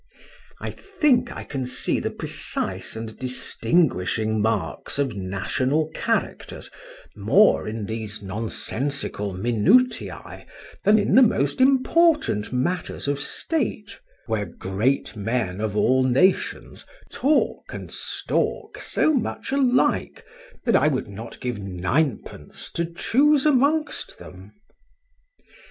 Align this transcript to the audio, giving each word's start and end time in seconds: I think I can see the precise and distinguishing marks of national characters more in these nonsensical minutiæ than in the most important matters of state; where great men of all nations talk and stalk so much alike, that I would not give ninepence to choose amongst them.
I 0.59 0.71
think 0.71 1.31
I 1.31 1.43
can 1.43 1.63
see 1.67 1.99
the 1.99 2.09
precise 2.09 2.95
and 2.95 3.15
distinguishing 3.19 4.41
marks 4.41 4.97
of 4.97 5.15
national 5.15 5.91
characters 5.93 6.71
more 7.15 7.67
in 7.67 7.85
these 7.85 8.19
nonsensical 8.19 9.35
minutiæ 9.35 10.47
than 10.83 10.97
in 10.97 11.13
the 11.13 11.21
most 11.21 11.61
important 11.61 12.51
matters 12.51 13.07
of 13.07 13.19
state; 13.19 13.99
where 14.25 14.47
great 14.47 15.15
men 15.15 15.61
of 15.61 15.77
all 15.77 16.03
nations 16.03 16.83
talk 17.11 17.71
and 17.71 17.91
stalk 17.91 18.79
so 18.79 19.13
much 19.13 19.51
alike, 19.51 20.25
that 20.65 20.75
I 20.75 20.87
would 20.87 21.09
not 21.09 21.39
give 21.39 21.59
ninepence 21.59 22.71
to 22.71 22.85
choose 22.85 23.45
amongst 23.45 24.17
them. 24.17 24.53